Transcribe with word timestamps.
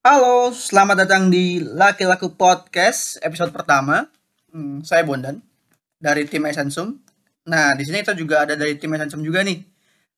Halo, 0.00 0.48
selamat 0.48 1.04
datang 1.04 1.28
di 1.28 1.60
Laki 1.60 2.08
Laku 2.08 2.32
Podcast 2.32 3.20
episode 3.20 3.52
pertama. 3.52 4.08
Hmm, 4.48 4.80
saya 4.80 5.04
Bondan 5.04 5.44
dari 6.00 6.24
tim 6.24 6.40
Essensum. 6.48 6.96
Nah, 7.44 7.76
di 7.76 7.84
sini 7.84 8.00
kita 8.00 8.16
juga 8.16 8.48
ada 8.48 8.56
dari 8.56 8.80
tim 8.80 8.88
Essensum 8.96 9.20
juga 9.20 9.44
nih. 9.44 9.60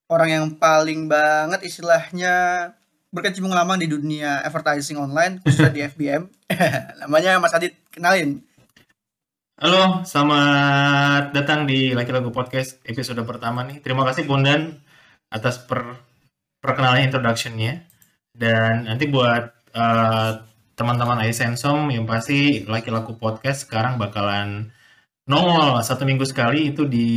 Orang 0.07 0.31
yang 0.31 0.45
paling 0.55 1.11
banget 1.11 1.67
istilahnya 1.67 2.71
berkecimpung 3.11 3.51
lama 3.51 3.75
di 3.75 3.91
dunia 3.91 4.47
advertising 4.47 5.03
online, 5.03 5.43
khususnya 5.43 5.75
di 5.75 5.83
FBM. 5.83 6.31
Namanya 7.03 7.43
Mas 7.43 7.51
Adit, 7.51 7.75
kenalin. 7.91 8.39
Halo, 9.59 10.07
selamat 10.07 11.35
datang 11.35 11.67
di 11.67 11.91
Laki 11.91 12.15
Laku 12.15 12.31
Podcast 12.31 12.79
episode 12.87 13.19
pertama 13.27 13.67
nih. 13.67 13.83
Terima 13.83 14.07
kasih 14.07 14.31
Bondan 14.31 14.79
atas 15.27 15.59
per 15.59 15.99
perkenalan 16.63 17.03
introduction-nya. 17.03 17.83
Dan 18.31 18.87
nanti 18.87 19.11
buat 19.11 19.62
uh, 19.75 20.31
teman-teman 20.73 21.29
iSensom 21.29 21.93
yang 21.93 22.09
pasti 22.09 22.65
Laki 22.65 22.89
Laku 22.89 23.15
Podcast 23.21 23.69
sekarang 23.69 24.01
bakalan 24.01 24.73
nongol 25.29 25.79
satu 25.85 26.03
minggu 26.03 26.27
sekali 26.27 26.75
itu 26.75 26.83
di 26.89 27.09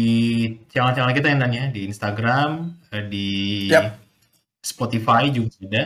channel-channel 0.69 1.15
kita 1.15 1.27
yang 1.33 1.41
nanya 1.41 1.63
di 1.73 1.89
Instagram, 1.89 2.77
eh, 2.93 3.03
di 3.09 3.29
Yap. 3.73 3.97
Spotify 4.61 5.33
juga 5.33 5.55
ada, 5.65 5.83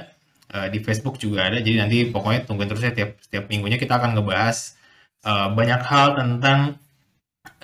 eh, 0.51 0.67
di 0.73 0.79
Facebook 0.83 1.15
juga 1.15 1.47
ada. 1.47 1.63
Jadi 1.63 1.77
nanti 1.79 1.97
pokoknya 2.11 2.43
tungguin 2.43 2.67
terus 2.67 2.83
ya 2.83 2.91
tiap 2.91 3.15
setiap 3.23 3.47
minggunya 3.47 3.79
kita 3.79 3.95
akan 3.95 4.19
ngebahas 4.19 4.75
eh, 5.23 5.47
banyak 5.51 5.81
hal 5.83 6.07
tentang 6.19 6.59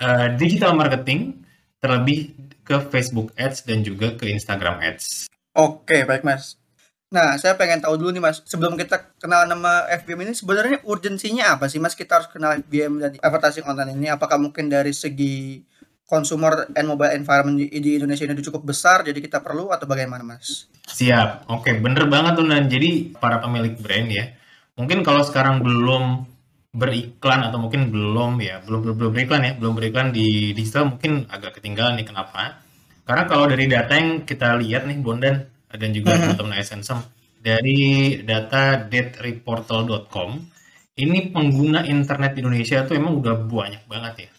eh, 0.00 0.28
digital 0.40 0.72
marketing, 0.76 1.44
terlebih 1.80 2.32
ke 2.66 2.76
Facebook 2.90 3.32
Ads 3.38 3.64
dan 3.68 3.84
juga 3.84 4.16
ke 4.16 4.28
Instagram 4.32 4.80
Ads. 4.82 5.28
Oke, 5.56 6.04
baik 6.04 6.24
Mas. 6.26 6.65
Nah, 7.06 7.38
saya 7.38 7.54
pengen 7.54 7.78
tahu 7.78 7.94
dulu 8.02 8.10
nih 8.10 8.18
Mas, 8.18 8.42
sebelum 8.42 8.74
kita 8.74 9.14
kenal 9.22 9.46
nama 9.46 9.86
FBM 10.02 10.26
ini 10.26 10.34
sebenarnya 10.34 10.82
urgensinya 10.82 11.54
apa 11.54 11.70
sih 11.70 11.78
Mas 11.78 11.94
kita 11.94 12.18
harus 12.18 12.26
kenal 12.26 12.58
FBM 12.66 12.98
dan 12.98 13.14
advertising 13.22 13.62
online 13.62 13.94
ini? 13.94 14.10
Apakah 14.10 14.42
mungkin 14.42 14.66
dari 14.66 14.90
segi 14.90 15.62
consumer 16.02 16.66
and 16.74 16.86
mobile 16.90 17.14
environment 17.14 17.62
di, 17.62 17.98
Indonesia 17.98 18.26
ini 18.26 18.42
cukup 18.42 18.62
besar 18.62 19.06
jadi 19.06 19.18
kita 19.22 19.38
perlu 19.38 19.70
atau 19.70 19.86
bagaimana 19.86 20.26
Mas? 20.26 20.66
Siap, 20.90 21.46
oke 21.46 21.78
bener 21.78 22.10
banget 22.10 22.42
tuh 22.42 22.46
Nan. 22.46 22.66
Jadi 22.66 23.14
para 23.14 23.38
pemilik 23.38 23.78
brand 23.78 24.10
ya, 24.10 24.34
mungkin 24.74 25.06
kalau 25.06 25.22
sekarang 25.22 25.62
belum 25.62 26.26
beriklan 26.74 27.46
atau 27.46 27.62
mungkin 27.62 27.94
belum 27.94 28.42
ya, 28.42 28.66
belum 28.66 28.82
belum, 28.82 28.96
belum 28.98 29.12
beriklan 29.14 29.42
ya, 29.46 29.52
belum 29.54 29.74
beriklan 29.78 30.10
di 30.10 30.50
digital 30.58 30.90
mungkin 30.90 31.30
agak 31.30 31.62
ketinggalan 31.62 32.02
nih 32.02 32.06
kenapa? 32.10 32.66
Karena 33.06 33.30
kalau 33.30 33.46
dari 33.46 33.70
data 33.70 33.94
yang 33.94 34.26
kita 34.26 34.58
lihat 34.58 34.90
nih 34.90 34.98
Bondan 34.98 35.55
dan 35.76 35.90
juga 35.92 36.16
Mhm. 36.16 36.20
teman-teman 36.36 36.54
Essensem 36.58 36.98
dari 37.40 37.78
data 38.26 38.80
datereportal.com 38.88 40.30
ini 40.96 41.28
pengguna 41.28 41.84
internet 41.84 42.32
di 42.34 42.40
Indonesia 42.40 42.82
tuh 42.88 42.96
emang 42.96 43.20
udah 43.20 43.36
banyak 43.44 43.84
banget 43.84 44.14
ya. 44.26 44.30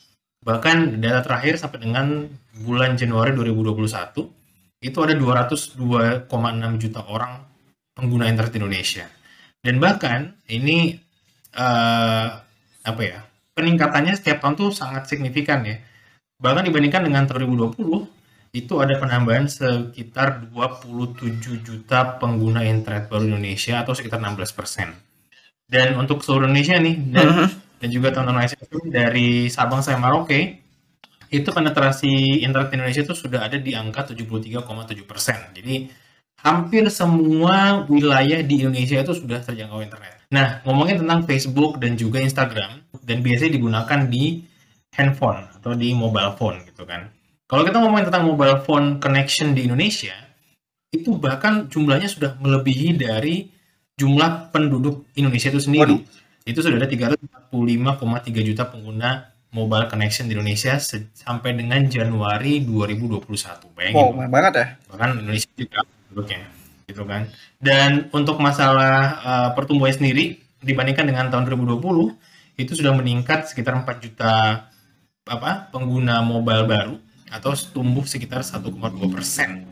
Bahkan 0.42 0.98
data 0.98 1.22
terakhir 1.22 1.62
sampai 1.62 1.80
dengan 1.86 2.26
bulan 2.66 2.98
Januari 2.98 3.32
2021 3.38 4.34
itu 4.82 4.98
ada 5.02 5.14
202,6 5.14 6.78
juta 6.82 7.06
orang 7.06 7.46
pengguna 7.94 8.30
internet 8.30 8.52
di 8.54 8.60
Indonesia. 8.62 9.06
Dan 9.62 9.78
bahkan 9.82 10.34
ini 10.50 10.98
eh, 11.58 12.28
apa 12.86 13.02
ya? 13.02 13.26
Peningkatannya 13.58 14.14
setiap 14.14 14.38
tahun 14.46 14.54
tuh 14.54 14.70
sangat 14.70 15.10
signifikan 15.10 15.66
ya. 15.66 15.82
Bahkan 16.38 16.70
dibandingkan 16.70 17.02
dengan 17.10 17.26
tahun 17.26 17.50
2020 17.50 18.06
itu 18.64 18.82
ada 18.82 18.98
penambahan 18.98 19.46
sekitar 19.46 20.50
27 20.50 21.62
juta 21.62 22.18
pengguna 22.18 22.66
internet 22.66 23.10
baru 23.12 23.30
Indonesia 23.30 23.82
atau 23.84 23.94
sekitar 23.94 24.18
16 24.18 24.52
persen. 24.54 24.94
Dan 25.68 26.00
untuk 26.00 26.24
seluruh 26.24 26.48
Indonesia 26.48 26.80
nih 26.80 26.96
dan 27.12 27.28
Mhm. 27.28 27.48
dan 27.78 27.90
juga 27.94 28.08
teman-teman 28.16 28.48
dari 28.90 29.52
Sabang 29.52 29.84
sampai 29.86 30.02
Merauke 30.02 30.42
itu 31.28 31.50
penetrasi 31.52 32.42
internet 32.42 32.72
Indonesia 32.72 33.04
itu 33.04 33.14
sudah 33.14 33.46
ada 33.46 33.60
di 33.60 33.76
angka 33.76 34.08
73,7 34.16 35.04
persen. 35.04 35.36
Jadi 35.52 35.92
hampir 36.40 36.88
semua 36.88 37.84
wilayah 37.92 38.40
di 38.46 38.64
Indonesia 38.64 39.04
itu 39.04 39.14
sudah 39.14 39.44
terjangkau 39.44 39.84
internet. 39.84 40.24
Nah, 40.32 40.64
ngomongin 40.64 41.04
tentang 41.04 41.28
Facebook 41.28 41.80
dan 41.84 42.00
juga 42.00 42.20
Instagram, 42.24 42.84
dan 43.04 43.24
biasanya 43.24 43.52
digunakan 43.60 44.00
di 44.08 44.44
handphone 44.96 45.48
atau 45.60 45.76
di 45.76 45.92
mobile 45.96 46.36
phone 46.40 46.64
gitu 46.68 46.88
kan. 46.88 47.12
Kalau 47.48 47.64
kita 47.64 47.80
ngomongin 47.80 48.12
tentang 48.12 48.28
mobile 48.28 48.60
phone 48.68 49.00
connection 49.00 49.56
di 49.56 49.72
Indonesia, 49.72 50.14
itu 50.92 51.16
bahkan 51.16 51.72
jumlahnya 51.72 52.12
sudah 52.12 52.36
melebihi 52.44 53.00
dari 53.00 53.48
jumlah 53.96 54.52
penduduk 54.52 55.08
Indonesia 55.16 55.48
itu 55.48 55.64
sendiri. 55.64 55.96
Waduh. 55.96 56.02
Itu 56.44 56.60
sudah 56.60 56.80
ada 56.80 56.88
345,3 56.92 58.48
juta 58.48 58.64
pengguna 58.68 59.32
mobile 59.56 59.88
connection 59.88 60.28
di 60.28 60.36
Indonesia 60.36 60.76
sampai 61.16 61.56
dengan 61.56 61.88
Januari 61.88 62.60
2021. 62.68 63.72
Bayangin 63.72 63.96
Wow, 63.96 64.12
banyak 64.16 64.32
banget 64.32 64.54
ya. 64.54 64.68
bahkan 64.92 65.10
Indonesia 65.16 65.50
juga 65.56 65.80
penduduknya 65.88 66.42
gitu 66.88 67.04
kan 67.04 67.28
dan 67.60 68.08
untuk 68.16 68.40
masalah 68.40 69.20
uh, 69.20 69.50
pertumbuhan 69.52 69.92
sendiri 69.92 70.40
dibandingkan 70.64 71.04
dengan 71.04 71.28
tahun 71.28 71.44
2020 71.44 71.84
itu 72.64 72.72
sudah 72.74 72.96
meningkat 72.96 73.52
sekitar 73.52 73.76
4 73.76 74.04
juta 74.08 74.66
apa 75.28 75.52
pengguna 75.68 76.24
mobile 76.24 76.64
baru 76.64 76.96
atau 77.30 77.52
tumbuh 77.72 78.04
sekitar 78.04 78.42
1,2 78.42 78.64
persen 79.10 79.64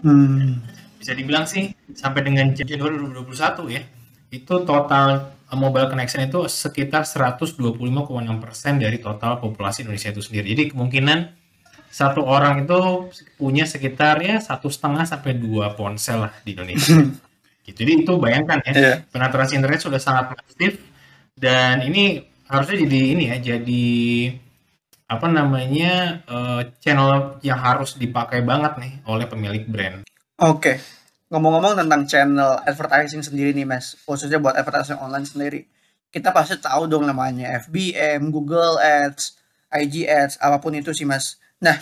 Hmm. 0.00 0.64
bisa 0.96 1.12
dibilang 1.12 1.44
sih 1.44 1.76
sampai 1.92 2.24
dengan 2.24 2.52
Januari 2.52 2.96
2021 2.96 3.68
ya 3.68 3.84
itu 4.30 4.54
total 4.64 5.08
uh, 5.44 5.58
mobile 5.58 5.88
connection 5.88 6.24
itu 6.24 6.48
sekitar 6.48 7.04
125,6 7.04 7.60
persen 8.40 8.80
dari 8.80 8.96
total 8.96 9.36
populasi 9.36 9.84
Indonesia 9.84 10.08
itu 10.08 10.24
sendiri 10.24 10.56
jadi 10.56 10.72
kemungkinan 10.72 11.36
satu 11.90 12.24
orang 12.24 12.64
itu 12.64 13.10
punya 13.36 13.68
sekitar 13.68 14.22
ya 14.22 14.40
satu 14.40 14.72
setengah 14.72 15.04
sampai 15.04 15.36
dua 15.36 15.74
ponsel 15.74 16.24
lah 16.24 16.32
di 16.40 16.56
Indonesia 16.56 16.96
gitu 17.68 17.76
jadi 17.76 17.92
itu 18.00 18.12
bayangkan 18.16 18.64
ya 18.64 18.72
Iya. 18.72 18.92
penetrasi 19.12 19.60
internet 19.60 19.84
sudah 19.84 20.00
sangat 20.00 20.32
masif 20.32 20.80
dan 21.36 21.84
ini 21.84 22.24
harusnya 22.48 22.88
jadi 22.88 23.00
ini 23.12 23.24
ya 23.28 23.36
jadi 23.52 23.84
apa 25.10 25.26
namanya 25.26 26.22
eh, 26.22 26.62
channel 26.78 27.42
yang 27.42 27.58
harus 27.58 27.98
dipakai 27.98 28.46
banget 28.46 28.78
nih 28.78 28.92
oleh 29.10 29.26
pemilik 29.26 29.66
brand 29.66 30.06
Oke, 30.40 30.80
ngomong-ngomong 31.28 31.76
tentang 31.76 32.08
channel 32.08 32.64
advertising 32.64 33.20
sendiri 33.20 33.52
nih 33.52 33.68
Mas, 33.68 33.92
khususnya 34.08 34.40
buat 34.40 34.56
advertising 34.56 34.96
online 34.96 35.28
sendiri. 35.28 35.68
Kita 36.08 36.32
pasti 36.32 36.56
tahu 36.56 36.88
dong 36.88 37.04
namanya 37.04 37.60
FBM, 37.60 38.32
Google 38.32 38.80
Ads, 38.80 39.36
IG 39.68 40.08
Ads, 40.08 40.40
apa 40.40 40.56
pun 40.56 40.72
itu 40.72 40.96
sih 40.96 41.04
Mas. 41.04 41.36
Nah, 41.60 41.76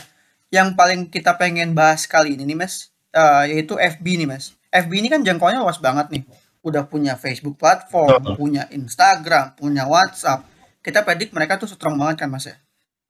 yang 0.50 0.75
paling 0.75 1.06
kita 1.06 1.39
pengen 1.39 1.71
bahas 1.71 2.10
kali 2.10 2.34
ini 2.34 2.50
nih 2.50 2.59
Mas, 2.59 2.91
eh, 3.15 3.55
yaitu 3.55 3.78
FB 3.78 4.27
nih 4.27 4.27
Mas. 4.27 4.59
FB 4.75 4.91
ini 4.91 5.06
kan 5.06 5.22
jangkauannya 5.22 5.62
luas 5.62 5.78
banget 5.78 6.10
nih. 6.10 6.27
Udah 6.66 6.83
punya 6.91 7.15
Facebook 7.15 7.62
platform, 7.62 8.34
punya 8.34 8.66
Instagram, 8.75 9.55
punya 9.55 9.87
WhatsApp. 9.87 10.43
Kita 10.83 11.06
predik 11.06 11.31
mereka 11.31 11.62
tuh 11.62 11.71
strong 11.71 11.95
banget 11.95 12.27
kan 12.27 12.28
Mas 12.34 12.50
ya. 12.50 12.59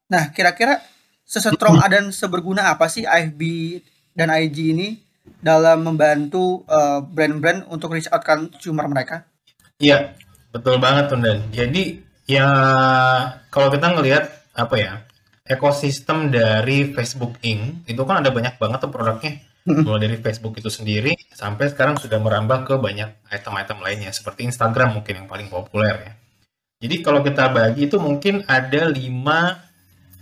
Nah, 0.09 0.33
kira-kira 0.33 0.81
sesetrong 1.29 1.85
dan 1.85 2.09
seberguna 2.09 2.73
apa 2.73 2.89
sih 2.89 3.05
FB 3.05 3.41
dan 4.17 4.33
IG 4.33 4.73
ini 4.73 4.89
dalam 5.45 5.85
membantu 5.85 6.65
eh, 6.65 7.01
brand-brand 7.05 7.69
untuk 7.69 7.93
reach 7.93 8.09
out 8.09 8.25
consumer 8.25 8.89
mereka? 8.89 9.29
Iya, 9.79 10.17
betul 10.51 10.81
banget 10.81 11.13
tuh 11.13 11.21
Dan. 11.21 11.53
Jadi 11.53 12.01
ya 12.25 12.49
kalau 13.53 13.69
kita 13.69 13.93
ngelihat 13.93 14.25
apa 14.57 14.75
ya 14.81 14.93
ekosistem 15.49 16.33
dari 16.33 16.93
Facebook 16.93 17.41
Inc. 17.45 17.89
itu 17.89 18.03
kan 18.05 18.25
ada 18.25 18.33
banyak 18.33 18.57
banget 18.57 18.79
tuh 18.85 18.93
produknya. 18.93 19.45
Mulai 19.69 20.09
dari 20.09 20.17
Facebook 20.17 20.57
itu 20.57 20.73
sendiri 20.73 21.13
sampai 21.37 21.69
sekarang 21.69 22.01
sudah 22.01 22.17
merambah 22.17 22.65
ke 22.65 22.75
banyak 22.81 23.13
item-item 23.29 23.85
lainnya 23.85 24.09
seperti 24.17 24.49
Instagram 24.49 24.97
mungkin 24.97 25.25
yang 25.25 25.29
paling 25.29 25.53
populer 25.53 25.95
ya. 26.09 26.13
Jadi 26.79 27.05
kalau 27.05 27.21
kita 27.21 27.53
bagi 27.53 27.91
itu 27.91 28.01
mungkin 28.01 28.49
ada 28.49 28.89
lima 28.89 29.68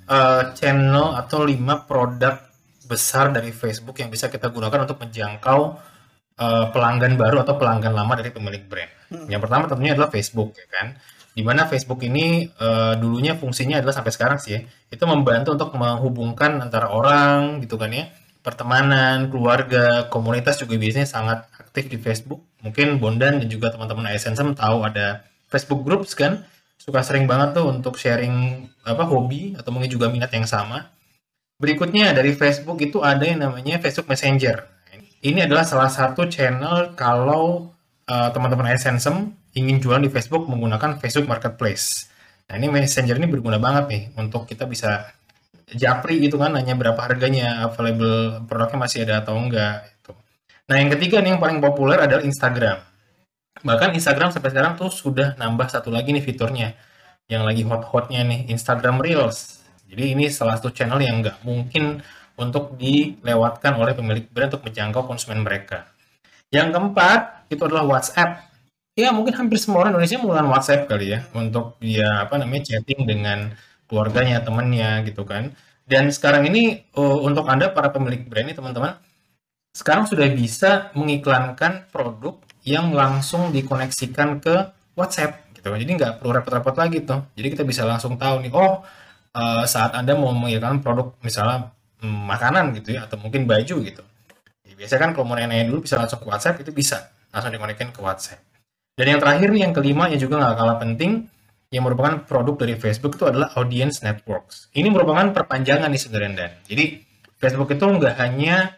eh, 0.07 0.43
channel 0.55 1.19
atau 1.19 1.45
lima 1.45 1.85
produk 1.85 2.39
besar 2.87 3.35
dari 3.35 3.51
Facebook 3.51 3.99
yang 3.99 4.09
bisa 4.09 4.31
kita 4.31 4.49
gunakan 4.49 4.87
untuk 4.87 5.03
menjangkau 5.03 5.61
eh, 6.39 6.67
pelanggan 6.71 7.19
baru 7.19 7.43
atau 7.43 7.59
pelanggan 7.59 7.93
lama 7.93 8.15
dari 8.15 8.31
pemilik 8.31 8.63
brand. 8.67 8.91
Yang 9.31 9.41
pertama 9.47 9.71
tentunya 9.71 9.95
adalah 9.95 10.11
Facebook 10.11 10.55
ya 10.59 10.67
kan. 10.71 10.87
Di 11.37 11.45
mana 11.45 11.69
Facebook 11.69 12.01
ini 12.01 12.49
eh, 12.49 12.95
dulunya 12.97 13.37
fungsinya 13.37 13.83
adalah 13.83 13.93
sampai 13.93 14.13
sekarang 14.15 14.39
sih 14.41 14.57
ya, 14.57 14.61
itu 14.89 15.05
membantu 15.05 15.53
untuk 15.53 15.77
menghubungkan 15.77 16.65
antara 16.65 16.89
orang 16.89 17.61
gitu 17.61 17.77
kan 17.77 17.93
ya, 17.93 18.09
pertemanan, 18.41 19.29
keluarga, 19.29 20.09
komunitas 20.09 20.63
juga 20.63 20.81
biasanya 20.81 21.05
sangat 21.05 21.45
aktif 21.61 21.93
di 21.93 21.99
Facebook. 22.01 22.41
Mungkin 22.65 23.03
Bondan 23.03 23.43
dan 23.43 23.49
juga 23.53 23.69
teman-teman 23.69 24.09
ASNSM 24.17 24.57
tahu 24.57 24.87
ada 24.87 25.29
Facebook 25.53 25.85
groups 25.85 26.17
kan, 26.17 26.49
suka 26.77 27.03
sering 27.03 27.27
banget 27.27 27.57
tuh 27.57 27.67
untuk 27.73 27.99
sharing 27.99 28.69
apa 28.87 29.03
hobi 29.03 29.57
atau 29.59 29.75
mungkin 29.75 29.91
juga 29.91 30.07
minat 30.13 30.31
yang 30.31 30.47
sama. 30.47 30.93
Berikutnya 31.57 32.13
dari 32.13 32.37
Facebook 32.37 32.79
itu 32.85 33.01
ada 33.01 33.25
yang 33.25 33.41
namanya 33.41 33.81
Facebook 33.81 34.07
Messenger. 34.13 34.69
Ini 35.25 35.49
adalah 35.49 35.65
salah 35.65 35.89
satu 35.89 36.29
channel 36.29 36.93
kalau 36.95 37.73
uh, 38.07 38.29
teman-teman 38.31 38.77
Essensem 38.77 39.33
ingin 39.57 39.81
jualan 39.81 40.05
di 40.05 40.13
Facebook 40.13 40.45
menggunakan 40.47 41.01
Facebook 41.01 41.27
Marketplace. 41.27 42.13
Nah 42.47 42.61
ini 42.61 42.69
Messenger 42.71 43.17
ini 43.17 43.27
berguna 43.27 43.57
banget 43.59 43.85
nih 43.91 44.03
untuk 44.21 44.47
kita 44.47 44.69
bisa 44.69 45.11
japri 45.75 46.23
gitu 46.23 46.39
kan, 46.39 46.55
nanya 46.55 46.79
berapa 46.79 47.01
harganya, 47.03 47.67
available 47.67 48.47
produknya 48.47 48.79
masih 48.79 48.99
ada 49.09 49.25
atau 49.25 49.35
enggak. 49.35 49.83
Itu. 49.99 50.13
Nah 50.71 50.77
yang 50.79 50.91
ketiga 50.95 51.19
nih 51.25 51.35
yang 51.35 51.43
paling 51.43 51.59
populer 51.59 51.99
adalah 51.99 52.23
Instagram. 52.23 52.79
Bahkan 53.65 53.97
Instagram 53.97 54.35
sampai 54.35 54.51
sekarang 54.53 54.75
tuh 54.77 54.93
sudah 54.93 55.39
nambah 55.41 55.69
satu 55.71 55.89
lagi 55.89 56.13
nih 56.13 56.25
fiturnya 56.25 56.77
yang 57.27 57.43
lagi 57.43 57.67
hot-hotnya 57.67 58.23
nih 58.23 58.51
Instagram 58.53 59.03
Reels. 59.03 59.65
Jadi 59.87 60.19
ini 60.19 60.27
salah 60.29 60.59
satu 60.59 60.75
channel 60.75 60.99
yang 60.99 61.23
nggak 61.23 61.47
mungkin 61.47 62.03
untuk 62.37 62.77
dilewatkan 62.77 63.79
oleh 63.79 63.97
pemilik 63.97 64.27
brand 64.29 64.53
untuk 64.53 64.67
menjangkau 64.69 65.03
konsumen 65.09 65.41
mereka. 65.43 65.89
Yang 66.53 66.79
keempat 66.79 67.49
itu 67.51 67.63
adalah 67.65 67.87
WhatsApp. 67.87 68.47
Ya 68.97 69.13
mungkin 69.13 69.37
hampir 69.37 69.61
semua 69.61 69.85
orang 69.85 69.97
Indonesia 69.97 70.17
menggunakan 70.21 70.49
WhatsApp 70.49 70.89
kali 70.89 71.07
ya 71.13 71.21
untuk 71.37 71.77
dia 71.83 72.25
apa 72.25 72.41
namanya 72.41 72.73
chatting 72.73 73.05
dengan 73.05 73.53
keluarganya, 73.91 74.41
temannya 74.41 75.05
gitu 75.05 75.27
kan. 75.27 75.53
Dan 75.87 76.11
sekarang 76.11 76.49
ini 76.51 76.83
uh, 76.99 77.19
untuk 77.23 77.47
anda 77.47 77.71
para 77.71 77.95
pemilik 77.95 78.27
brand 78.27 78.51
ini 78.51 78.57
teman-teman, 78.57 78.99
sekarang 79.77 80.09
sudah 80.09 80.27
bisa 80.33 80.91
mengiklankan 80.97 81.87
produk 81.93 82.41
yang 82.67 82.91
langsung 82.91 83.55
dikoneksikan 83.55 84.43
ke 84.43 84.55
WhatsApp 84.99 85.55
gitu. 85.55 85.71
Jadi 85.71 85.93
nggak 85.97 86.21
perlu 86.21 86.37
repot-repot 86.37 86.75
lagi 86.75 87.07
tuh. 87.07 87.23
Jadi 87.39 87.47
kita 87.55 87.63
bisa 87.63 87.87
langsung 87.87 88.19
tahu 88.19 88.43
nih, 88.43 88.53
oh 88.53 88.83
uh, 89.39 89.65
saat 89.65 89.95
anda 89.95 90.19
mau 90.19 90.35
mengiklankan 90.35 90.83
produk 90.83 91.15
misalnya 91.23 91.71
mm, 92.03 92.21
makanan 92.27 92.75
gitu 92.77 92.99
ya 92.99 93.07
atau 93.07 93.17
mungkin 93.23 93.47
baju 93.47 93.77
gitu 93.87 94.03
biasanya 94.77 95.01
kan 95.09 95.11
kalau 95.17 95.25
mau 95.25 95.35
nanya 95.35 95.65
dulu 95.67 95.89
bisa 95.89 95.97
langsung 95.97 96.21
ke 96.21 96.29
WhatsApp 96.29 96.61
itu 96.61 96.71
bisa 96.71 97.09
langsung 97.33 97.51
dikonekin 97.51 97.91
ke 97.91 98.01
WhatsApp. 98.05 98.45
Dan 98.97 99.17
yang 99.17 99.21
terakhir 99.21 99.51
yang 99.57 99.73
kelima 99.73 100.09
yang 100.13 100.21
juga 100.21 100.41
nggak 100.41 100.57
kalah 100.57 100.77
penting 100.81 101.13
yang 101.73 101.83
merupakan 101.83 102.23
produk 102.29 102.55
dari 102.63 102.77
Facebook 102.79 103.19
itu 103.19 103.25
adalah 103.27 103.51
audience 103.59 104.05
networks. 104.05 104.71
Ini 104.77 104.89
merupakan 104.93 105.33
perpanjangan 105.33 105.89
nih 105.91 106.01
sebenarnya 106.01 106.33
Dan. 106.37 106.53
Jadi 106.69 106.85
Facebook 107.37 107.73
itu 107.73 107.85
nggak 107.85 108.15
hanya 108.21 108.77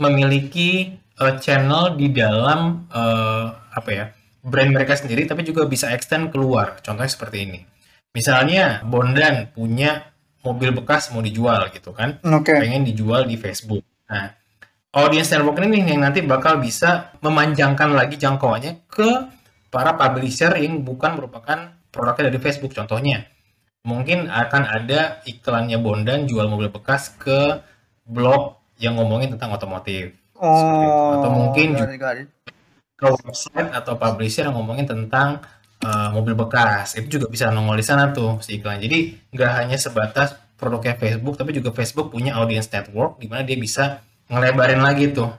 memiliki 0.00 0.96
uh, 1.20 1.34
channel 1.42 1.98
di 1.98 2.10
dalam 2.14 2.88
uh, 2.90 3.46
apa 3.74 3.90
ya 3.90 4.04
brand 4.42 4.70
mereka 4.72 4.96
sendiri, 4.96 5.26
tapi 5.28 5.44
juga 5.44 5.66
bisa 5.66 5.90
extend 5.92 6.30
keluar. 6.32 6.80
Contohnya 6.80 7.10
seperti 7.10 7.38
ini. 7.44 7.60
Misalnya 8.14 8.80
Bondan 8.86 9.52
punya 9.52 10.14
mobil 10.42 10.72
bekas 10.72 11.12
mau 11.12 11.20
dijual 11.20 11.68
gitu 11.74 11.92
kan, 11.92 12.22
okay. 12.24 12.56
pengen 12.56 12.86
dijual 12.86 13.28
di 13.28 13.36
Facebook. 13.36 13.84
Nah, 14.08 14.32
audience 14.96 15.28
network 15.34 15.60
ini 15.60 15.84
yang 15.84 16.00
nanti 16.00 16.24
bakal 16.24 16.56
bisa 16.62 17.12
memanjangkan 17.20 17.92
lagi 17.92 18.16
jangkauannya 18.16 18.88
ke 18.88 19.10
para 19.68 19.94
publisher 20.00 20.56
yang 20.56 20.80
bukan 20.82 21.20
merupakan 21.20 21.76
produknya 21.92 22.32
dari 22.32 22.40
Facebook. 22.40 22.72
Contohnya, 22.72 23.28
mungkin 23.84 24.32
akan 24.32 24.62
ada 24.64 25.20
iklannya 25.28 25.76
Bondan 25.76 26.24
jual 26.24 26.48
mobil 26.48 26.72
bekas 26.72 27.12
ke 27.20 27.60
blog 28.08 28.56
yang 28.80 28.96
ngomongin 28.96 29.36
tentang 29.36 29.52
otomotif. 29.52 30.16
Oh, 30.38 31.18
atau 31.18 31.30
mungkin 31.34 31.74
ke 32.98 33.06
website 33.06 33.70
atau 33.70 33.94
publisher 33.94 34.46
yang 34.46 34.54
ngomongin 34.58 34.86
tentang 34.86 35.42
uh, 35.82 36.10
mobil 36.14 36.34
bekas. 36.34 36.98
Itu 36.98 37.18
juga 37.18 37.26
bisa 37.30 37.50
nongol 37.50 37.78
di 37.78 37.86
sana 37.86 38.10
tuh 38.10 38.38
si 38.42 38.58
iklan. 38.58 38.82
Jadi 38.82 39.18
nggak 39.34 39.52
hanya 39.54 39.76
sebatas 39.78 40.34
produknya 40.58 40.98
Facebook, 40.98 41.38
tapi 41.38 41.54
juga 41.54 41.70
Facebook 41.70 42.10
punya 42.10 42.34
audience 42.38 42.70
network 42.70 43.22
di 43.22 43.30
mana 43.30 43.46
dia 43.46 43.54
bisa 43.54 44.02
ngelebarin 44.26 44.82
lagi 44.82 45.14
tuh 45.14 45.30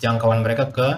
jangkauan 0.00 0.40
mereka 0.40 0.72
ke 0.72 0.88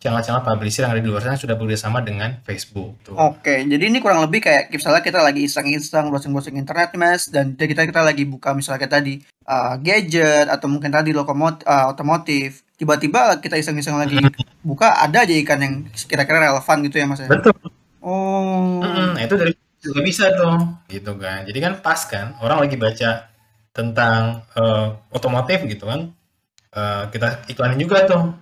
channel-channel 0.00 0.40
publisher 0.40 0.88
yang 0.88 0.96
ada 0.96 1.04
di 1.04 1.08
luar 1.12 1.20
sana 1.20 1.36
sudah 1.36 1.60
bekerjasama 1.60 2.00
dengan 2.00 2.40
Facebook. 2.40 2.96
Tuh. 3.04 3.14
Oke, 3.20 3.68
jadi 3.68 3.92
ini 3.92 4.00
kurang 4.00 4.24
lebih 4.24 4.40
kayak 4.40 4.72
misalnya 4.72 5.04
kita 5.04 5.20
lagi 5.20 5.44
iseng-iseng 5.44 6.08
browsing-browsing 6.08 6.56
internet, 6.56 6.96
mas, 6.96 7.28
dan 7.28 7.52
kita 7.52 7.84
kita 7.84 8.00
lagi 8.00 8.24
buka 8.24 8.56
misalnya 8.56 8.80
kita 8.80 8.98
di 9.04 9.20
uh, 9.44 9.76
gadget 9.76 10.48
atau 10.48 10.72
mungkin 10.72 10.88
tadi 10.88 11.12
lokomot 11.12 11.68
uh, 11.68 11.92
otomotif, 11.92 12.64
tiba-tiba 12.80 13.36
kita 13.44 13.60
iseng-iseng 13.60 14.00
lagi 14.00 14.16
buka 14.64 15.04
ada 15.04 15.28
aja 15.28 15.36
ikan 15.44 15.60
yang 15.60 15.74
kira-kira 16.08 16.48
relevan 16.48 16.76
gitu 16.88 16.96
ya 16.96 17.04
mas? 17.04 17.20
Ya? 17.20 17.28
Betul. 17.28 17.52
Oh. 18.00 18.80
Nah 18.80 19.20
itu 19.20 19.36
dari 19.36 19.52
juga 19.84 20.00
bisa 20.00 20.32
tuh, 20.32 20.80
gitu 20.88 21.12
kan. 21.20 21.44
Jadi 21.44 21.58
kan 21.60 21.72
pas 21.84 22.00
kan 22.08 22.40
orang 22.40 22.64
lagi 22.64 22.80
baca 22.80 23.28
tentang 23.76 24.48
uh, 24.56 24.96
otomotif 25.12 25.62
gitu 25.68 25.86
kan 25.86 26.10
uh, 26.74 27.06
kita 27.10 27.46
iklanin 27.46 27.78
juga 27.78 28.02
tuh 28.06 28.34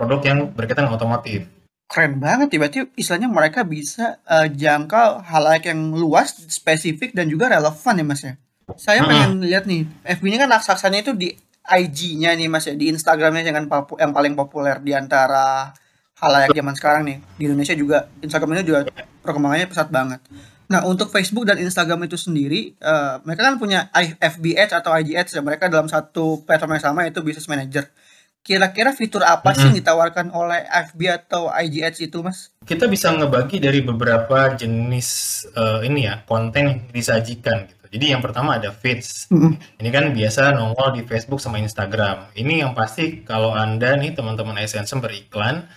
produk 0.00 0.20
yang 0.24 0.38
berkaitan 0.56 0.88
dengan 0.88 0.96
otomotif. 0.96 1.44
Keren 1.90 2.16
banget 2.16 2.54
ya, 2.54 2.58
berarti 2.62 2.78
istilahnya 2.96 3.28
mereka 3.28 3.60
bisa 3.66 4.16
uh, 4.24 4.48
jangkau 4.48 5.20
hal 5.20 5.44
yang 5.60 5.92
luas, 5.92 6.32
spesifik, 6.48 7.12
dan 7.12 7.28
juga 7.28 7.52
relevan 7.52 8.00
ya 8.00 8.04
mas 8.06 8.22
ya. 8.24 8.32
Saya 8.80 9.04
hmm. 9.04 9.10
pengen 9.10 9.32
lihat 9.44 9.64
nih, 9.68 9.84
FB 10.06 10.24
ini 10.24 10.38
kan 10.38 10.48
raksasanya 10.48 11.02
itu 11.04 11.12
di 11.12 11.34
IG-nya 11.66 12.32
nih 12.38 12.48
mas 12.48 12.64
ya, 12.64 12.78
di 12.78 12.88
Instagramnya 12.88 13.42
yang, 13.44 13.66
yang 13.98 14.12
paling 14.14 14.32
populer 14.38 14.78
di 14.80 14.94
antara 14.94 15.74
halayak 16.22 16.54
zaman 16.54 16.74
sekarang 16.78 17.02
nih. 17.04 17.18
Di 17.36 17.42
Indonesia 17.50 17.74
juga, 17.74 18.06
Instagramnya 18.22 18.64
juga 18.64 18.86
perkembangannya 19.20 19.66
pesat 19.66 19.90
banget. 19.90 20.22
Nah, 20.70 20.86
untuk 20.86 21.10
Facebook 21.10 21.50
dan 21.50 21.58
Instagram 21.58 22.06
itu 22.06 22.14
sendiri, 22.14 22.78
uh, 22.78 23.18
mereka 23.26 23.50
kan 23.50 23.58
punya 23.58 23.90
FB 24.22 24.54
Ads 24.54 24.78
atau 24.78 24.94
IG 24.94 25.18
Ads 25.18 25.32
ya. 25.34 25.42
Mereka 25.42 25.66
dalam 25.66 25.90
satu 25.90 26.46
platform 26.46 26.78
yang 26.78 26.84
sama 26.86 27.02
yaitu 27.02 27.18
Business 27.26 27.50
Manager. 27.50 27.90
Kira-kira 28.40 28.96
fitur 28.96 29.20
apa 29.22 29.40
mm 29.40 29.44
-hmm. 29.44 29.56
sih 29.56 29.66
yang 29.68 29.76
ditawarkan 29.84 30.26
oleh 30.32 30.64
FB 30.90 31.00
atau 31.12 31.52
IG 31.52 31.74
Ads 31.84 32.00
itu, 32.00 32.18
Mas? 32.24 32.50
Kita 32.64 32.88
bisa 32.88 33.12
ngebagi 33.12 33.60
dari 33.60 33.84
beberapa 33.84 34.56
jenis 34.56 35.08
uh, 35.52 35.84
ini 35.84 36.08
ya, 36.08 36.24
konten 36.24 36.62
yang 36.64 36.78
disajikan 36.88 37.68
gitu. 37.68 37.84
Jadi 37.90 38.16
yang 38.16 38.22
pertama 38.24 38.56
ada 38.56 38.72
feeds. 38.72 39.28
Mm 39.28 39.38
-hmm. 39.38 39.52
Ini 39.84 39.88
kan 39.92 40.04
biasa 40.16 40.56
nongol 40.56 40.88
di 40.96 41.02
Facebook 41.04 41.42
sama 41.42 41.60
Instagram. 41.60 42.32
Ini 42.32 42.64
yang 42.64 42.72
pasti 42.72 43.26
kalau 43.26 43.52
Anda 43.52 43.98
nih 43.98 44.16
teman-teman 44.16 44.56
Essence 44.62 44.96
beriklan, 44.96 45.68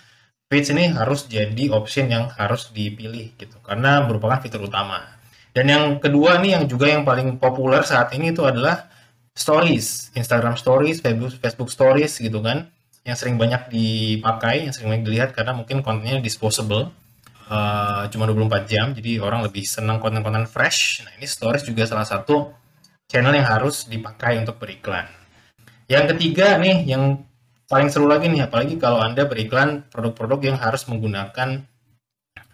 Feeds 0.44 0.70
ini 0.70 0.92
harus 0.92 1.24
jadi 1.24 1.72
option 1.72 2.12
yang 2.12 2.28
harus 2.36 2.68
dipilih 2.70 3.32
gitu 3.34 3.56
karena 3.64 4.04
merupakan 4.04 4.38
fitur 4.44 4.68
utama. 4.68 5.02
Dan 5.56 5.66
yang 5.66 5.84
kedua 5.98 6.38
nih 6.38 6.54
yang 6.54 6.64
juga 6.68 6.86
yang 6.86 7.02
paling 7.02 7.40
populer 7.42 7.80
saat 7.82 8.12
ini 8.12 8.30
itu 8.30 8.44
adalah 8.44 8.86
stories, 9.34 10.14
Instagram 10.14 10.54
stories, 10.54 11.02
Facebook 11.02 11.34
Facebook 11.42 11.70
stories 11.70 12.22
gitu 12.22 12.38
kan 12.40 12.70
yang 13.04 13.16
sering 13.20 13.36
banyak 13.36 13.68
dipakai, 13.68 14.64
yang 14.64 14.72
sering 14.72 14.88
banyak 14.88 15.04
dilihat 15.04 15.30
karena 15.36 15.52
mungkin 15.52 15.84
kontennya 15.84 16.24
disposable. 16.24 16.88
Uh, 17.44 18.08
cuma 18.08 18.24
24 18.24 18.64
jam, 18.64 18.96
jadi 18.96 19.20
orang 19.20 19.44
lebih 19.44 19.68
senang 19.68 20.00
konten-konten 20.00 20.48
fresh. 20.48 21.04
Nah, 21.04 21.12
ini 21.20 21.28
stories 21.28 21.68
juga 21.68 21.84
salah 21.84 22.08
satu 22.08 22.48
channel 23.04 23.36
yang 23.36 23.44
harus 23.44 23.84
dipakai 23.84 24.40
untuk 24.40 24.56
beriklan. 24.56 25.04
Yang 25.84 26.16
ketiga 26.16 26.56
nih, 26.56 26.88
yang 26.88 27.20
paling 27.68 27.92
seru 27.92 28.08
lagi 28.08 28.32
nih 28.32 28.48
apalagi 28.48 28.80
kalau 28.80 29.04
Anda 29.04 29.28
beriklan 29.28 29.84
produk-produk 29.92 30.40
yang 30.40 30.56
harus 30.56 30.88
menggunakan 30.88 31.68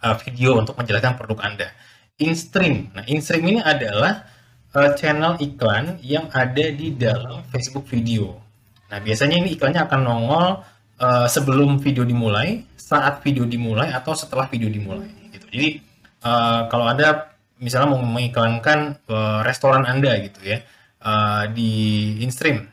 uh, 0.03 0.17
video 0.27 0.59
untuk 0.59 0.75
menjelaskan 0.75 1.15
produk 1.15 1.39
Anda. 1.47 1.71
InStream. 2.19 2.91
Nah, 2.91 3.07
InStream 3.07 3.47
ini 3.47 3.61
adalah 3.63 4.27
uh, 4.75 4.91
channel 4.95 5.37
iklan 5.41 5.99
yang 6.03 6.31
ada 6.31 6.71
di 6.71 6.95
dalam 6.95 7.43
Facebook 7.51 7.87
video. 7.91 8.39
Nah, 8.91 8.99
biasanya 8.99 9.39
ini 9.39 9.55
iklannya 9.55 9.87
akan 9.87 10.01
nongol 10.03 10.47
uh, 10.99 11.27
sebelum 11.31 11.79
video 11.79 12.03
dimulai, 12.03 12.67
saat 12.75 13.23
video 13.23 13.47
dimulai 13.47 13.91
atau 13.95 14.15
setelah 14.15 14.51
video 14.51 14.67
dimulai 14.67 15.11
gitu. 15.31 15.47
Jadi 15.51 15.69
uh, 16.27 16.67
kalau 16.67 16.91
Anda 16.91 17.31
misalnya 17.63 17.95
mau 17.95 18.03
mengiklankan 18.03 19.05
uh, 19.07 19.41
restoran 19.47 19.87
Anda 19.87 20.17
gitu 20.27 20.41
ya 20.43 20.59
uh, 21.05 21.47
di 21.51 21.71
InStream. 22.25 22.67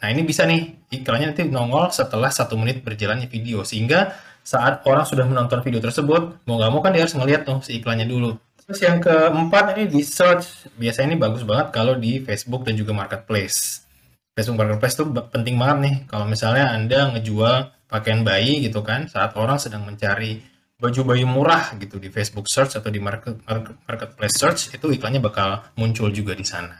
Nah, 0.00 0.08
ini 0.08 0.24
bisa 0.24 0.48
nih 0.48 0.90
iklannya 0.90 1.30
nanti 1.30 1.44
nongol 1.46 1.92
setelah 1.92 2.32
satu 2.32 2.56
menit 2.56 2.82
berjalannya 2.82 3.28
video 3.28 3.62
sehingga 3.62 4.16
saat 4.40 4.82
orang 4.88 5.04
sudah 5.04 5.28
menonton 5.28 5.60
video 5.60 5.78
tersebut 5.84 6.40
mau 6.48 6.56
nggak 6.56 6.70
mau 6.72 6.80
kan 6.80 6.96
dia 6.96 7.04
harus 7.04 7.12
ngeliat 7.12 7.44
tuh 7.44 7.60
si 7.60 7.76
iklannya 7.78 8.08
dulu 8.08 8.34
terus 8.70 8.86
yang 8.86 9.02
keempat 9.02 9.74
ini 9.74 9.90
di 9.90 10.00
search. 10.06 10.70
Biasanya 10.78 11.10
ini 11.10 11.18
bagus 11.18 11.42
banget 11.42 11.74
kalau 11.74 11.98
di 11.98 12.22
Facebook 12.22 12.62
dan 12.62 12.78
juga 12.78 12.94
marketplace. 12.94 13.82
Facebook 14.30 14.62
marketplace 14.62 14.94
itu 14.94 15.10
penting 15.10 15.58
banget 15.58 15.78
nih. 15.82 15.94
Kalau 16.06 16.30
misalnya 16.30 16.70
anda 16.70 17.10
ngejual 17.10 17.90
pakaian 17.90 18.22
bayi 18.22 18.62
gitu 18.62 18.86
kan 18.86 19.10
saat 19.10 19.34
orang 19.34 19.58
sedang 19.58 19.82
mencari 19.82 20.38
baju 20.78 21.02
bayi 21.02 21.26
murah 21.26 21.74
gitu 21.82 21.98
di 21.98 22.14
Facebook 22.14 22.46
search 22.46 22.78
atau 22.78 22.94
di 22.94 23.02
market, 23.02 23.42
marketplace 23.90 24.38
search 24.38 24.60
itu 24.70 24.86
iklannya 24.94 25.18
bakal 25.18 25.66
muncul 25.74 26.06
juga 26.14 26.38
di 26.38 26.46
sana. 26.46 26.78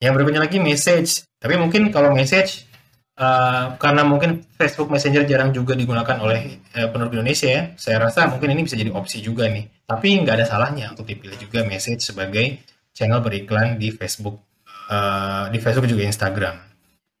Yang 0.00 0.16
berikutnya 0.16 0.48
lagi 0.48 0.64
message. 0.64 1.28
Tapi 1.36 1.60
mungkin 1.60 1.92
kalau 1.92 2.16
message 2.16 2.64
Uh, 3.12 3.76
karena 3.76 4.08
mungkin 4.08 4.40
Facebook 4.56 4.88
Messenger 4.88 5.28
jarang 5.28 5.52
juga 5.52 5.76
digunakan 5.76 6.16
oleh 6.24 6.64
uh, 6.72 6.88
penduduk 6.88 7.20
Indonesia 7.20 7.44
ya, 7.44 7.62
saya 7.76 8.00
rasa 8.00 8.24
mungkin 8.32 8.56
ini 8.56 8.64
bisa 8.64 8.72
jadi 8.72 8.88
opsi 8.88 9.20
juga 9.20 9.52
nih. 9.52 9.68
Tapi 9.84 10.08
nggak 10.24 10.34
ada 10.40 10.46
salahnya 10.48 10.96
untuk 10.96 11.04
dipilih 11.04 11.36
juga 11.36 11.60
message 11.68 12.00
sebagai 12.00 12.64
channel 12.96 13.20
beriklan 13.20 13.76
di 13.76 13.92
Facebook, 13.92 14.40
uh, 14.88 15.52
di 15.52 15.60
Facebook 15.60 15.92
juga 15.92 16.08
Instagram. 16.08 16.56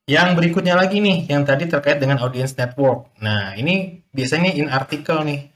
Yang 0.08 0.28
berikutnya 0.34 0.74
lagi 0.74 0.98
nih, 0.98 1.28
yang 1.28 1.44
tadi 1.44 1.68
terkait 1.68 2.00
dengan 2.00 2.18
audience 2.24 2.56
network. 2.56 3.12
Nah, 3.20 3.52
ini 3.54 4.02
biasanya 4.10 4.50
in 4.56 4.72
artikel 4.72 5.20
nih. 5.22 5.52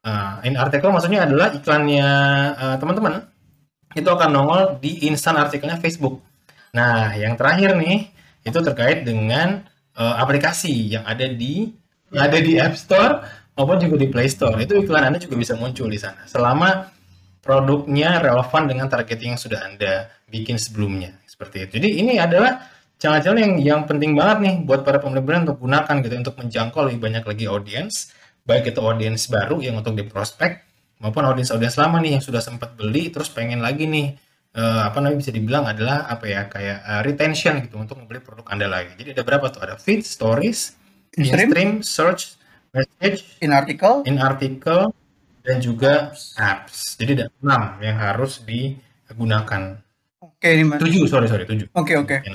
Uh, 0.00 0.40
in 0.46 0.56
article 0.56 0.88
maksudnya 0.94 1.28
adalah 1.28 1.52
iklannya 1.52 2.08
uh, 2.56 2.76
teman-teman 2.80 3.28
itu 3.92 4.06
akan 4.06 4.30
nongol 4.32 4.62
di 4.78 5.04
instan 5.10 5.34
artikelnya 5.34 5.76
Facebook. 5.76 6.22
Nah, 6.72 7.12
yang 7.18 7.34
terakhir 7.34 7.74
nih 7.74 8.08
itu 8.46 8.58
terkait 8.62 9.02
dengan 9.02 9.66
uh, 10.00 10.16
aplikasi 10.16 10.96
yang 10.96 11.04
ada 11.04 11.28
di 11.28 11.68
yang 12.10 12.22
ada 12.26 12.38
di 12.40 12.56
App 12.56 12.74
Store 12.74 13.20
maupun 13.54 13.76
juga 13.76 14.00
di 14.00 14.08
Play 14.08 14.32
Store. 14.32 14.56
Itu 14.56 14.80
iklan 14.80 15.12
Anda 15.12 15.20
juga 15.20 15.36
bisa 15.36 15.54
muncul 15.54 15.92
di 15.92 16.00
sana. 16.00 16.24
Selama 16.24 16.88
produknya 17.44 18.18
relevan 18.24 18.66
dengan 18.66 18.88
target 18.88 19.20
yang 19.20 19.36
sudah 19.36 19.60
Anda 19.68 20.08
bikin 20.26 20.56
sebelumnya. 20.56 21.20
Seperti 21.28 21.68
itu. 21.68 21.70
Jadi 21.78 21.88
ini 22.00 22.16
adalah 22.16 22.64
channel-channel 23.00 23.40
yang 23.40 23.54
yang 23.60 23.80
penting 23.84 24.16
banget 24.16 24.38
nih 24.44 24.54
buat 24.64 24.84
para 24.84 25.00
pemilik 25.00 25.24
brand 25.24 25.42
untuk 25.48 25.60
gunakan 25.62 25.94
gitu 26.04 26.14
untuk 26.16 26.36
menjangkau 26.36 26.80
lebih 26.90 27.00
banyak 27.00 27.24
lagi 27.24 27.44
audiens, 27.48 28.12
baik 28.44 28.74
itu 28.74 28.80
audiens 28.82 29.24
baru 29.30 29.56
yang 29.64 29.80
untuk 29.80 29.96
di 29.96 30.04
prospek 30.04 30.68
maupun 31.00 31.24
audiens-audiens 31.24 31.80
lama 31.80 31.96
nih 32.04 32.20
yang 32.20 32.24
sudah 32.24 32.44
sempat 32.44 32.76
beli 32.76 33.08
terus 33.08 33.32
pengen 33.32 33.64
lagi 33.64 33.88
nih 33.88 34.20
uh, 34.56 34.80
apa 34.90 34.98
namanya 34.98 35.18
bisa 35.22 35.32
dibilang 35.34 35.64
adalah 35.66 36.06
apa 36.10 36.24
ya 36.26 36.46
kayak 36.50 36.78
uh, 36.82 37.00
retention 37.06 37.62
gitu 37.66 37.76
untuk 37.78 38.00
membeli 38.00 38.22
produk 38.22 38.46
Anda 38.50 38.66
lagi. 38.66 38.96
Jadi 38.98 39.14
ada 39.14 39.22
berapa 39.22 39.46
tuh? 39.52 39.62
Ada 39.62 39.76
feed, 39.78 40.02
stories, 40.02 40.74
in 41.14 41.26
stream, 41.26 41.70
search, 41.84 42.38
message, 42.74 43.38
in 43.42 43.50
article, 43.54 44.02
in 44.06 44.18
article 44.18 44.90
dan 45.44 45.58
juga 45.62 46.12
apps. 46.12 46.36
apps. 46.36 46.78
Jadi 47.00 47.10
ada 47.22 47.26
enam 47.42 47.62
yang 47.80 47.96
harus 47.96 48.42
digunakan. 48.44 49.80
Oke, 50.20 50.36
okay, 50.36 50.64
Mas. 50.66 50.80
Tujuh, 50.80 51.04
sorry 51.08 51.26
sorry 51.26 51.44
tujuh. 51.48 51.68
Oke 51.74 51.96
okay, 51.96 51.96
oke. 51.96 52.16
Okay. 52.24 52.30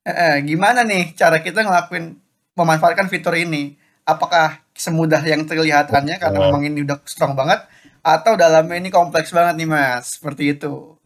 Eh, 0.00 0.10
eh, 0.10 0.34
gimana 0.46 0.80
nih 0.86 1.12
cara 1.12 1.44
kita 1.44 1.60
ngelakuin 1.60 2.16
memanfaatkan 2.56 3.10
fitur 3.10 3.36
ini? 3.36 3.76
Apakah 4.06 4.64
semudah 4.72 5.20
yang 5.22 5.44
terlihatannya 5.44 6.16
karena 6.16 6.38
oh. 6.40 6.42
memang 6.50 6.62
ini 6.66 6.82
udah 6.82 6.98
strong 7.04 7.36
banget 7.36 7.62
atau 8.00 8.32
dalamnya 8.34 8.80
ini 8.80 8.88
kompleks 8.88 9.30
banget 9.30 9.60
nih 9.60 9.68
Mas? 9.68 10.16
Seperti 10.18 10.56
itu. 10.56 10.99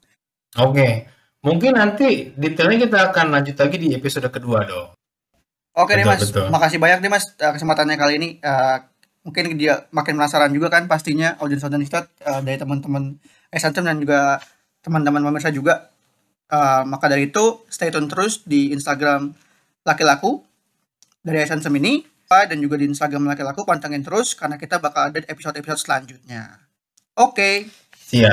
Oke. 0.58 1.10
Mungkin 1.44 1.76
nanti 1.76 2.32
detailnya 2.32 2.88
kita 2.88 2.98
akan 3.12 3.26
lanjut 3.36 3.56
lagi 3.58 3.76
di 3.76 3.88
episode 3.92 4.28
kedua 4.32 4.64
dong. 4.64 4.96
Oke 5.74 5.98
nih 5.98 6.06
Mas, 6.06 6.22
betul. 6.30 6.48
makasih 6.54 6.78
banyak 6.78 7.02
nih 7.02 7.10
Mas 7.10 7.34
eh, 7.34 7.52
kesempatannya 7.52 7.98
kali 7.98 8.12
ini. 8.16 8.28
Uh, 8.40 8.78
mungkin 9.26 9.58
dia 9.58 9.90
makin 9.90 10.14
penasaran 10.14 10.54
juga 10.54 10.70
kan 10.70 10.86
pastinya 10.86 11.34
audiens-audiens 11.42 11.90
uh, 11.90 12.40
dari 12.46 12.56
teman-teman 12.56 13.18
Esantem 13.50 13.82
dan 13.82 13.98
juga 13.98 14.38
teman-teman 14.86 15.20
pemirsa 15.20 15.50
juga. 15.50 15.90
Uh, 16.46 16.86
maka 16.86 17.10
dari 17.10 17.28
itu 17.28 17.66
stay 17.66 17.90
tune 17.90 18.06
terus 18.06 18.46
di 18.46 18.70
Instagram 18.70 19.34
Laki 19.82 20.04
Laku 20.06 20.46
dari 21.24 21.42
Esantem 21.42 21.74
ini 21.76 22.14
dan 22.42 22.58
juga 22.58 22.74
di 22.74 22.90
Instagram 22.90 23.30
Laki 23.30 23.46
Laku 23.46 23.62
pantengin 23.62 24.02
terus 24.02 24.34
karena 24.34 24.58
kita 24.58 24.82
bakal 24.82 25.12
ada 25.12 25.22
episode-episode 25.22 25.78
selanjutnya. 25.78 26.58
Oke. 27.14 27.34
Okay. 27.34 27.54
Siap. 27.94 28.30